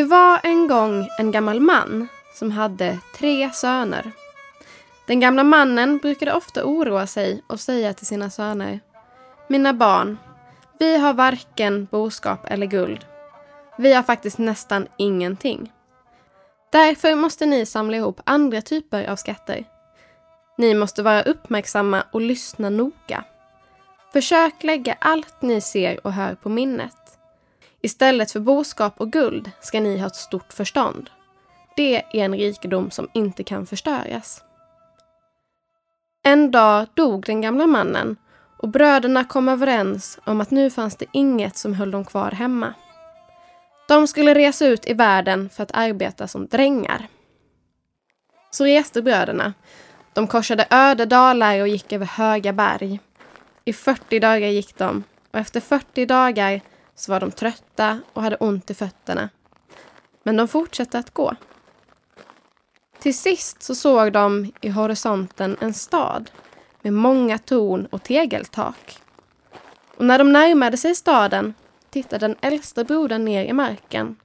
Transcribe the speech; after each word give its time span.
Det 0.00 0.04
var 0.04 0.40
en 0.42 0.68
gång 0.68 1.08
en 1.18 1.30
gammal 1.30 1.60
man 1.60 2.08
som 2.34 2.50
hade 2.50 2.98
tre 3.16 3.50
söner. 3.52 4.12
Den 5.06 5.20
gamla 5.20 5.44
mannen 5.44 5.98
brukade 5.98 6.32
ofta 6.32 6.64
oroa 6.64 7.06
sig 7.06 7.42
och 7.46 7.60
säga 7.60 7.92
till 7.94 8.06
sina 8.06 8.30
söner 8.30 8.80
Mina 9.48 9.72
barn, 9.72 10.18
vi 10.78 10.96
har 10.96 11.14
varken 11.14 11.88
boskap 11.90 12.40
eller 12.46 12.66
guld. 12.66 13.04
Vi 13.78 13.92
har 13.92 14.02
faktiskt 14.02 14.38
nästan 14.38 14.86
ingenting. 14.96 15.72
Därför 16.72 17.14
måste 17.14 17.46
ni 17.46 17.66
samla 17.66 17.96
ihop 17.96 18.20
andra 18.24 18.62
typer 18.62 19.10
av 19.10 19.16
skatter. 19.16 19.64
Ni 20.58 20.74
måste 20.74 21.02
vara 21.02 21.22
uppmärksamma 21.22 22.04
och 22.12 22.20
lyssna 22.20 22.70
noga. 22.70 23.24
Försök 24.12 24.62
lägga 24.62 24.96
allt 25.00 25.42
ni 25.42 25.60
ser 25.60 26.06
och 26.06 26.12
hör 26.12 26.34
på 26.34 26.48
minnet. 26.48 27.19
Istället 27.82 28.32
för 28.32 28.40
boskap 28.40 29.00
och 29.00 29.12
guld 29.12 29.50
ska 29.60 29.80
ni 29.80 29.98
ha 29.98 30.06
ett 30.06 30.16
stort 30.16 30.52
förstånd. 30.52 31.10
Det 31.76 31.96
är 31.96 32.24
en 32.24 32.34
rikedom 32.34 32.90
som 32.90 33.08
inte 33.14 33.44
kan 33.44 33.66
förstöras. 33.66 34.42
En 36.22 36.50
dag 36.50 36.86
dog 36.94 37.24
den 37.24 37.40
gamla 37.40 37.66
mannen 37.66 38.16
och 38.58 38.68
bröderna 38.68 39.24
kom 39.24 39.48
överens 39.48 40.18
om 40.24 40.40
att 40.40 40.50
nu 40.50 40.70
fanns 40.70 40.96
det 40.96 41.06
inget 41.12 41.56
som 41.56 41.74
höll 41.74 41.90
dem 41.90 42.04
kvar 42.04 42.30
hemma. 42.30 42.74
De 43.88 44.06
skulle 44.06 44.34
resa 44.34 44.66
ut 44.66 44.86
i 44.86 44.94
världen 44.94 45.48
för 45.48 45.62
att 45.62 45.74
arbeta 45.74 46.28
som 46.28 46.46
drängar. 46.46 47.06
Så 48.50 48.64
reste 48.64 49.02
bröderna. 49.02 49.54
De 50.12 50.26
korsade 50.26 50.66
öde 50.70 51.06
dalar 51.06 51.60
och 51.60 51.68
gick 51.68 51.92
över 51.92 52.06
höga 52.06 52.52
berg. 52.52 53.00
I 53.64 53.72
40 53.72 54.18
dagar 54.18 54.48
gick 54.48 54.76
de 54.78 55.04
och 55.30 55.38
efter 55.38 55.60
40 55.60 56.06
dagar 56.06 56.60
så 57.00 57.12
var 57.12 57.20
de 57.20 57.30
trötta 57.30 58.00
och 58.12 58.22
hade 58.22 58.36
ont 58.36 58.70
i 58.70 58.74
fötterna. 58.74 59.28
Men 60.22 60.36
de 60.36 60.48
fortsatte 60.48 60.98
att 60.98 61.14
gå. 61.14 61.34
Till 62.98 63.18
sist 63.18 63.62
så 63.62 63.74
såg 63.74 64.12
de 64.12 64.52
i 64.60 64.68
horisonten 64.68 65.56
en 65.60 65.74
stad 65.74 66.30
med 66.82 66.92
många 66.92 67.38
torn 67.38 67.86
och 67.86 68.02
tegeltak. 68.02 68.98
Och 69.96 70.04
när 70.04 70.18
de 70.18 70.32
närmade 70.32 70.76
sig 70.76 70.94
staden 70.94 71.54
tittade 71.90 72.28
den 72.28 72.36
äldste 72.40 72.84
brodern 72.84 73.24
ner 73.24 73.44
i 73.44 73.52
marken. 73.52 74.16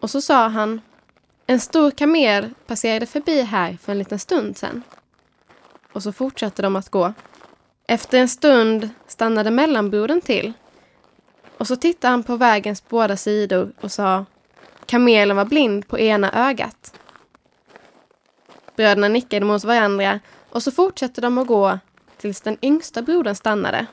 Och 0.00 0.10
så 0.10 0.20
sa 0.20 0.48
han 0.48 0.80
En 1.46 1.60
stor 1.60 1.90
kamel 1.90 2.50
passerade 2.66 3.06
förbi 3.06 3.42
här 3.42 3.78
för 3.82 3.92
en 3.92 3.98
liten 3.98 4.18
stund 4.18 4.56
sedan. 4.56 4.82
Och 5.92 6.02
så 6.02 6.12
fortsatte 6.12 6.62
de 6.62 6.76
att 6.76 6.88
gå. 6.88 7.12
Efter 7.86 8.18
en 8.18 8.28
stund 8.28 8.88
stannade 9.06 9.50
mellanbrodern 9.50 10.20
till. 10.20 10.52
Och 11.60 11.66
så 11.66 11.76
tittade 11.76 12.10
han 12.10 12.22
på 12.22 12.36
vägens 12.36 12.88
båda 12.88 13.16
sidor 13.16 13.72
och 13.80 13.92
sa 13.92 14.24
Kamelen 14.86 15.36
var 15.36 15.44
blind 15.44 15.88
på 15.88 15.98
ena 15.98 16.48
ögat. 16.48 16.94
Bröderna 18.76 19.08
nickade 19.08 19.46
mot 19.46 19.64
varandra 19.64 20.20
och 20.50 20.62
så 20.62 20.70
fortsatte 20.70 21.20
de 21.20 21.38
att 21.38 21.46
gå 21.46 21.78
tills 22.16 22.40
den 22.40 22.56
yngsta 22.62 23.02
brodern 23.02 23.34
stannade. 23.34 23.86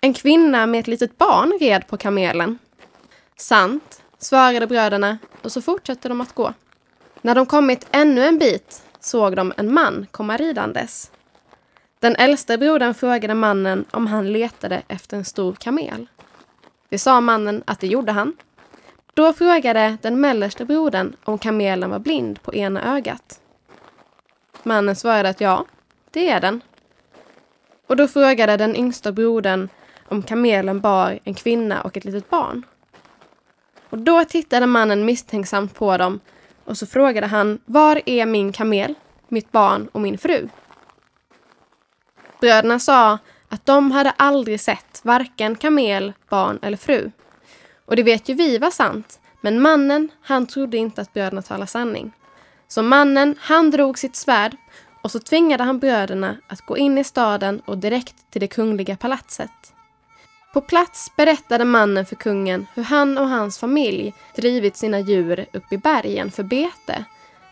En 0.00 0.14
kvinna 0.14 0.66
med 0.66 0.80
ett 0.80 0.86
litet 0.86 1.18
barn 1.18 1.58
red 1.60 1.86
på 1.86 1.96
kamelen. 1.96 2.58
Sant, 3.36 4.02
svarade 4.18 4.66
bröderna 4.66 5.18
och 5.42 5.52
så 5.52 5.62
fortsatte 5.62 6.08
de 6.08 6.20
att 6.20 6.34
gå. 6.34 6.54
När 7.20 7.34
de 7.34 7.46
kommit 7.46 7.86
ännu 7.90 8.24
en 8.24 8.38
bit 8.38 8.82
såg 9.00 9.36
de 9.36 9.52
en 9.56 9.74
man 9.74 10.06
komma 10.10 10.36
ridandes. 10.36 11.10
Den 12.02 12.16
äldste 12.16 12.58
brodern 12.58 12.94
frågade 12.94 13.34
mannen 13.34 13.84
om 13.90 14.06
han 14.06 14.32
letade 14.32 14.82
efter 14.88 15.16
en 15.16 15.24
stor 15.24 15.52
kamel. 15.52 16.06
Det 16.88 16.98
sa 16.98 17.20
mannen 17.20 17.62
att 17.66 17.80
det 17.80 17.86
gjorde 17.86 18.12
han. 18.12 18.36
Då 19.14 19.32
frågade 19.32 19.96
den 20.02 20.20
mellersta 20.20 20.64
brodern 20.64 21.16
om 21.24 21.38
kamelen 21.38 21.90
var 21.90 21.98
blind 21.98 22.42
på 22.42 22.54
ena 22.54 22.96
ögat. 22.96 23.40
Mannen 24.62 24.96
svarade 24.96 25.28
att 25.28 25.40
ja, 25.40 25.64
det 26.10 26.28
är 26.30 26.40
den. 26.40 26.60
Och 27.86 27.96
då 27.96 28.08
frågade 28.08 28.56
den 28.56 28.76
yngsta 28.76 29.12
brodern 29.12 29.68
om 30.08 30.22
kamelen 30.22 30.80
bar 30.80 31.18
en 31.24 31.34
kvinna 31.34 31.82
och 31.82 31.96
ett 31.96 32.04
litet 32.04 32.30
barn. 32.30 32.62
Och 33.90 33.98
då 33.98 34.24
tittade 34.24 34.66
mannen 34.66 35.04
misstänksamt 35.04 35.74
på 35.74 35.96
dem 35.96 36.20
och 36.64 36.78
så 36.78 36.86
frågade 36.86 37.26
han 37.26 37.58
Var 37.64 38.00
är 38.06 38.26
min 38.26 38.52
kamel, 38.52 38.94
mitt 39.28 39.52
barn 39.52 39.88
och 39.92 40.00
min 40.00 40.18
fru? 40.18 40.48
Bröderna 42.42 42.78
sa 42.78 43.18
att 43.48 43.66
de 43.66 43.90
hade 43.90 44.10
aldrig 44.10 44.60
sett 44.60 45.00
varken 45.02 45.56
kamel, 45.56 46.12
barn 46.28 46.58
eller 46.62 46.76
fru. 46.76 47.10
Och 47.86 47.96
det 47.96 48.02
vet 48.02 48.28
ju 48.28 48.34
vi 48.34 48.58
var 48.58 48.70
sant, 48.70 49.20
men 49.40 49.62
mannen, 49.62 50.08
han 50.22 50.46
trodde 50.46 50.76
inte 50.76 51.00
att 51.00 51.12
bröderna 51.12 51.42
talade 51.42 51.66
sanning. 51.66 52.12
Så 52.68 52.82
mannen, 52.82 53.36
han 53.40 53.70
drog 53.70 53.98
sitt 53.98 54.16
svärd 54.16 54.56
och 55.02 55.10
så 55.10 55.18
tvingade 55.18 55.64
han 55.64 55.78
bröderna 55.78 56.36
att 56.46 56.60
gå 56.60 56.76
in 56.76 56.98
i 56.98 57.04
staden 57.04 57.60
och 57.64 57.78
direkt 57.78 58.14
till 58.30 58.40
det 58.40 58.46
kungliga 58.46 58.96
palatset. 58.96 59.74
På 60.52 60.60
plats 60.60 61.12
berättade 61.16 61.64
mannen 61.64 62.06
för 62.06 62.16
kungen 62.16 62.66
hur 62.74 62.82
han 62.82 63.18
och 63.18 63.28
hans 63.28 63.58
familj 63.58 64.14
drivit 64.36 64.76
sina 64.76 65.00
djur 65.00 65.46
upp 65.52 65.72
i 65.72 65.78
bergen 65.78 66.30
för 66.30 66.42
bete 66.42 67.04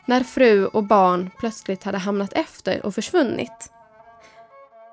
när 0.04 0.20
fru 0.20 0.66
och 0.66 0.84
barn 0.84 1.30
plötsligt 1.38 1.84
hade 1.84 1.98
hamnat 1.98 2.32
efter 2.32 2.86
och 2.86 2.94
försvunnit. 2.94 3.70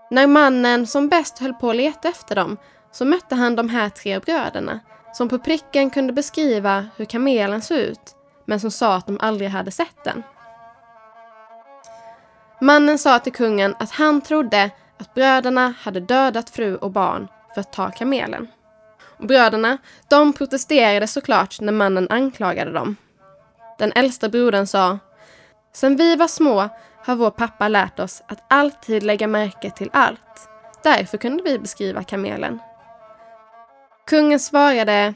När 0.09 0.27
mannen 0.27 0.87
som 0.87 1.09
bäst 1.09 1.39
höll 1.39 1.53
på 1.53 1.69
att 1.69 1.75
leta 1.75 2.07
efter 2.09 2.35
dem 2.35 2.57
så 2.91 3.05
mötte 3.05 3.35
han 3.35 3.55
de 3.55 3.69
här 3.69 3.89
tre 3.89 4.19
bröderna 4.19 4.79
som 5.13 5.29
på 5.29 5.39
pricken 5.39 5.89
kunde 5.89 6.13
beskriva 6.13 6.85
hur 6.95 7.05
kamelen 7.05 7.61
såg 7.61 7.77
ut 7.77 8.15
men 8.45 8.59
som 8.59 8.71
sa 8.71 8.95
att 8.95 9.05
de 9.05 9.17
aldrig 9.21 9.49
hade 9.49 9.71
sett 9.71 10.03
den. 10.03 10.23
Mannen 12.61 12.97
sa 12.97 13.19
till 13.19 13.33
kungen 13.33 13.75
att 13.79 13.91
han 13.91 14.21
trodde 14.21 14.69
att 14.99 15.13
bröderna 15.13 15.73
hade 15.79 15.99
dödat 15.99 16.49
fru 16.49 16.75
och 16.75 16.91
barn 16.91 17.27
för 17.53 17.61
att 17.61 17.73
ta 17.73 17.91
kamelen. 17.91 18.47
Och 19.19 19.27
bröderna, 19.27 19.77
de 20.09 20.33
protesterade 20.33 21.07
såklart 21.07 21.61
när 21.61 21.73
mannen 21.73 22.07
anklagade 22.09 22.71
dem. 22.71 22.95
Den 23.77 23.91
äldsta 23.95 24.29
brodern 24.29 24.67
sa 24.67 24.99
Sen 25.73 25.95
vi 25.95 26.15
var 26.15 26.27
små 26.27 26.69
har 27.07 27.15
vår 27.15 27.31
pappa 27.31 27.67
lärt 27.67 27.99
oss 27.99 28.23
att 28.27 28.43
alltid 28.49 29.03
lägga 29.03 29.27
märke 29.27 29.71
till 29.71 29.89
allt. 29.93 30.49
Därför 30.83 31.17
kunde 31.17 31.43
vi 31.43 31.59
beskriva 31.59 32.03
kamelen. 32.03 32.59
Kungen 34.07 34.39
svarade 34.39 35.13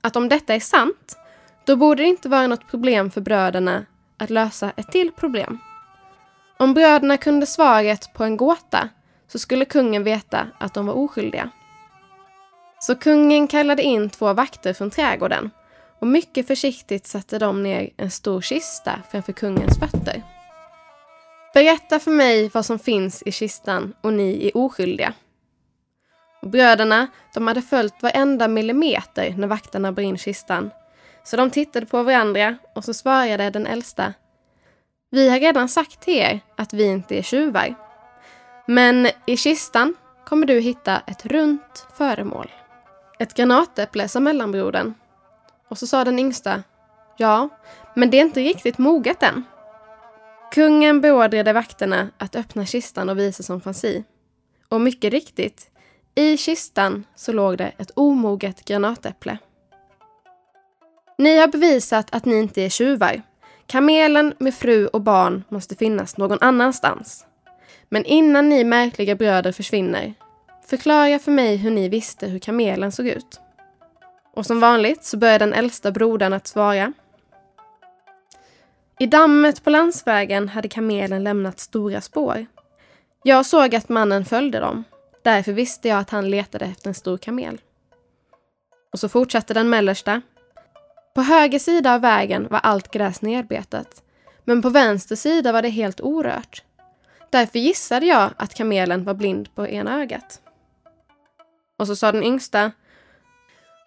att 0.00 0.16
om 0.16 0.28
detta 0.28 0.54
är 0.54 0.60
sant, 0.60 1.18
då 1.64 1.76
borde 1.76 2.02
det 2.02 2.08
inte 2.08 2.28
vara 2.28 2.46
något 2.46 2.68
problem 2.70 3.10
för 3.10 3.20
bröderna 3.20 3.86
att 4.18 4.30
lösa 4.30 4.72
ett 4.76 4.92
till 4.92 5.12
problem. 5.12 5.58
Om 6.58 6.74
bröderna 6.74 7.16
kunde 7.16 7.46
svaret 7.46 8.12
på 8.14 8.24
en 8.24 8.36
gåta 8.36 8.88
så 9.28 9.38
skulle 9.38 9.64
kungen 9.64 10.04
veta 10.04 10.46
att 10.58 10.74
de 10.74 10.86
var 10.86 10.94
oskyldiga. 10.94 11.50
Så 12.78 12.94
kungen 12.94 13.48
kallade 13.48 13.82
in 13.82 14.10
två 14.10 14.32
vakter 14.32 14.72
från 14.72 14.90
trädgården 14.90 15.50
och 16.00 16.06
mycket 16.06 16.46
försiktigt 16.46 17.06
satte 17.06 17.38
de 17.38 17.62
ner 17.62 17.90
en 17.96 18.10
stor 18.10 18.40
kista 18.40 18.98
framför 19.10 19.32
kungens 19.32 19.78
fötter. 19.78 20.22
Berätta 21.54 21.98
för 21.98 22.10
mig 22.10 22.50
vad 22.54 22.66
som 22.66 22.78
finns 22.78 23.22
i 23.26 23.32
kistan 23.32 23.94
och 24.00 24.12
ni 24.12 24.46
är 24.46 24.56
oskyldiga. 24.56 25.12
Och 26.42 26.48
bröderna, 26.48 27.06
de 27.34 27.46
hade 27.46 27.62
följt 27.62 28.02
varenda 28.02 28.48
millimeter 28.48 29.34
när 29.38 29.46
vakterna 29.46 29.92
bar 29.92 30.02
in 30.02 30.18
kistan. 30.18 30.70
Så 31.24 31.36
de 31.36 31.50
tittade 31.50 31.86
på 31.86 32.02
varandra 32.02 32.56
och 32.74 32.84
så 32.84 32.94
svarade 32.94 33.50
den 33.50 33.66
äldsta. 33.66 34.14
Vi 35.10 35.30
har 35.30 35.40
redan 35.40 35.68
sagt 35.68 36.00
till 36.00 36.14
er 36.14 36.40
att 36.56 36.72
vi 36.72 36.84
inte 36.84 37.18
är 37.18 37.22
tjuvar. 37.22 37.74
Men 38.66 39.08
i 39.26 39.36
kistan 39.36 39.94
kommer 40.26 40.46
du 40.46 40.60
hitta 40.60 41.02
ett 41.06 41.26
runt 41.26 41.86
föremål. 41.96 42.52
Ett 43.18 43.34
granatäpple, 43.34 44.08
sa 44.08 44.20
mellanbrodern. 44.20 44.94
Och 45.68 45.78
så 45.78 45.86
sa 45.86 46.04
den 46.04 46.18
yngsta. 46.18 46.62
Ja, 47.16 47.48
men 47.94 48.10
det 48.10 48.16
är 48.16 48.22
inte 48.22 48.40
riktigt 48.40 48.78
moget 48.78 49.22
än. 49.22 49.44
Kungen 50.54 51.00
beordrade 51.00 51.52
vakterna 51.52 52.10
att 52.18 52.36
öppna 52.36 52.66
kistan 52.66 53.08
och 53.08 53.18
visa 53.18 53.42
som 53.42 53.60
fanns 53.60 53.84
i. 53.84 54.04
Och 54.68 54.80
mycket 54.80 55.12
riktigt, 55.12 55.70
i 56.14 56.36
kistan 56.36 57.04
så 57.14 57.32
låg 57.32 57.58
det 57.58 57.72
ett 57.78 57.90
omoget 57.94 58.64
granatäpple. 58.64 59.38
Ni 61.18 61.38
har 61.38 61.48
bevisat 61.48 62.14
att 62.14 62.24
ni 62.24 62.38
inte 62.38 62.62
är 62.62 62.68
tjuvar. 62.68 63.22
Kamelen 63.66 64.34
med 64.38 64.54
fru 64.54 64.86
och 64.86 65.00
barn 65.00 65.44
måste 65.48 65.74
finnas 65.74 66.16
någon 66.16 66.38
annanstans. 66.40 67.26
Men 67.88 68.04
innan 68.04 68.48
ni 68.48 68.64
märkliga 68.64 69.14
bröder 69.14 69.52
försvinner, 69.52 70.14
förklara 70.66 71.18
för 71.18 71.32
mig 71.32 71.56
hur 71.56 71.70
ni 71.70 71.88
visste 71.88 72.26
hur 72.26 72.38
kamelen 72.38 72.92
såg 72.92 73.06
ut. 73.06 73.40
Och 74.34 74.46
som 74.46 74.60
vanligt 74.60 75.04
så 75.04 75.16
börjar 75.16 75.38
den 75.38 75.52
äldsta 75.52 75.92
brodern 75.92 76.32
att 76.32 76.46
svara. 76.46 76.92
I 78.98 79.06
dammet 79.06 79.64
på 79.64 79.70
landsvägen 79.70 80.48
hade 80.48 80.68
kamelen 80.68 81.24
lämnat 81.24 81.58
stora 81.58 82.00
spår. 82.00 82.46
Jag 83.22 83.46
såg 83.46 83.74
att 83.74 83.88
mannen 83.88 84.24
följde 84.24 84.60
dem. 84.60 84.84
Därför 85.22 85.52
visste 85.52 85.88
jag 85.88 85.98
att 85.98 86.10
han 86.10 86.30
letade 86.30 86.64
efter 86.64 86.88
en 86.88 86.94
stor 86.94 87.18
kamel. 87.18 87.60
Och 88.92 88.98
så 89.00 89.08
fortsatte 89.08 89.54
den 89.54 89.70
mellersta. 89.70 90.22
På 91.14 91.22
höger 91.22 91.58
sida 91.58 91.94
av 91.94 92.00
vägen 92.00 92.48
var 92.50 92.58
allt 92.58 92.90
gräs 92.90 93.22
nedbetat, 93.22 94.02
men 94.44 94.62
på 94.62 94.68
vänster 94.68 95.16
sida 95.16 95.52
var 95.52 95.62
det 95.62 95.68
helt 95.68 96.00
orört. 96.00 96.62
Därför 97.30 97.58
gissade 97.58 98.06
jag 98.06 98.30
att 98.36 98.54
kamelen 98.54 99.04
var 99.04 99.14
blind 99.14 99.54
på 99.54 99.68
ena 99.68 100.00
ögat. 100.00 100.40
Och 101.78 101.86
så 101.86 101.96
sa 101.96 102.12
den 102.12 102.24
yngsta. 102.24 102.72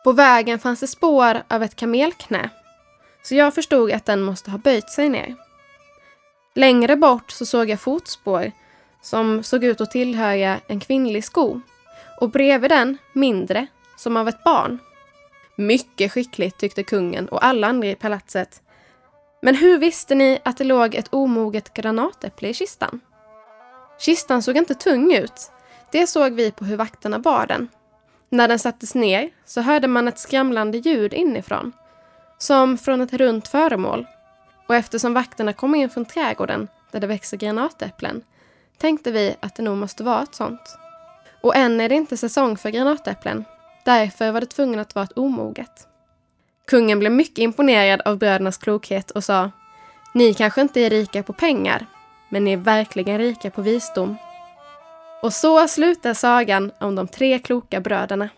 På 0.03 0.11
vägen 0.11 0.59
fanns 0.59 0.79
det 0.79 0.87
spår 0.87 1.43
av 1.47 1.63
ett 1.63 1.75
kamelknä, 1.75 2.49
så 3.23 3.35
jag 3.35 3.55
förstod 3.55 3.91
att 3.91 4.05
den 4.05 4.21
måste 4.21 4.51
ha 4.51 4.57
böjt 4.57 4.89
sig 4.89 5.09
ner. 5.09 5.35
Längre 6.55 6.95
bort 6.95 7.31
så 7.31 7.45
såg 7.45 7.69
jag 7.69 7.79
fotspår 7.79 8.51
som 9.01 9.43
såg 9.43 9.63
ut 9.63 9.81
att 9.81 9.91
tillhöra 9.91 10.59
en 10.67 10.79
kvinnlig 10.79 11.23
sko 11.23 11.61
och 12.21 12.29
bredvid 12.29 12.71
den 12.71 12.97
mindre, 13.13 13.67
som 13.97 14.17
av 14.17 14.27
ett 14.27 14.43
barn. 14.43 14.79
Mycket 15.55 16.11
skickligt 16.11 16.57
tyckte 16.59 16.83
kungen 16.83 17.29
och 17.29 17.45
alla 17.45 17.67
andra 17.67 17.87
i 17.87 17.95
palatset. 17.95 18.61
Men 19.41 19.55
hur 19.55 19.77
visste 19.77 20.15
ni 20.15 20.39
att 20.45 20.57
det 20.57 20.63
låg 20.63 20.95
ett 20.95 21.13
omoget 21.13 21.73
granatäpple 21.73 22.49
i 22.49 22.53
kistan? 22.53 22.99
Kistan 23.99 24.43
såg 24.43 24.57
inte 24.57 24.75
tung 24.75 25.13
ut. 25.13 25.51
Det 25.91 26.07
såg 26.07 26.33
vi 26.33 26.51
på 26.51 26.65
hur 26.65 26.77
vakterna 26.77 27.19
bar 27.19 27.47
den. 27.47 27.69
När 28.29 28.47
den 28.47 28.59
sattes 28.59 28.95
ner 28.95 29.29
så 29.45 29.61
hörde 29.61 29.87
man 29.87 30.07
ett 30.07 30.19
skramlande 30.19 30.77
ljud 30.77 31.13
inifrån. 31.13 31.71
Som 32.37 32.77
från 32.77 33.01
ett 33.01 33.13
runt 33.13 33.47
föremål. 33.47 34.07
Och 34.67 34.75
eftersom 34.75 35.13
vakterna 35.13 35.53
kom 35.53 35.75
in 35.75 35.89
från 35.89 36.05
trädgården 36.05 36.67
där 36.91 36.99
det 36.99 37.07
växer 37.07 37.37
granatäpplen 37.37 38.21
tänkte 38.77 39.11
vi 39.11 39.35
att 39.39 39.55
det 39.55 39.63
nog 39.63 39.77
måste 39.77 40.03
vara 40.03 40.23
ett 40.23 40.35
sånt. 40.35 40.77
Och 41.41 41.55
än 41.55 41.81
är 41.81 41.89
det 41.89 41.95
inte 41.95 42.17
säsong 42.17 42.57
för 42.57 42.69
granatäpplen. 42.69 43.45
Därför 43.85 44.31
var 44.31 44.41
det 44.41 44.47
tvungen 44.47 44.79
att 44.79 44.95
vara 44.95 45.05
ett 45.05 45.17
omoget. 45.17 45.87
Kungen 46.67 46.99
blev 46.99 47.11
mycket 47.11 47.37
imponerad 47.37 48.01
av 48.01 48.17
brödernas 48.17 48.57
klokhet 48.57 49.11
och 49.11 49.23
sa 49.23 49.51
Ni 50.13 50.33
kanske 50.33 50.61
inte 50.61 50.81
är 50.81 50.89
rika 50.89 51.23
på 51.23 51.33
pengar, 51.33 51.85
men 52.29 52.43
ni 52.43 52.53
är 52.53 52.57
verkligen 52.57 53.17
rika 53.17 53.49
på 53.51 53.61
visdom. 53.61 54.17
Och 55.21 55.33
så 55.33 55.67
slutar 55.67 56.13
sagan 56.13 56.71
om 56.79 56.95
de 56.95 57.07
tre 57.07 57.39
kloka 57.39 57.79
bröderna. 57.79 58.29